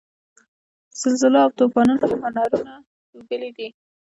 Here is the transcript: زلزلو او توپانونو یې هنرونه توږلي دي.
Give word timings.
زلزلو 0.99 1.39
او 1.45 1.49
توپانونو 1.57 2.03
یې 2.09 2.15
هنرونه 2.21 2.73
توږلي 3.09 3.49
دي. 3.57 3.67